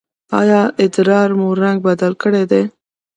ایا 0.39 0.61
ادرار 0.83 1.29
مو 1.39 1.47
رنګ 1.61 1.77
بدل 1.87 2.11
کړی 2.21 2.43
دی؟ 2.51 2.61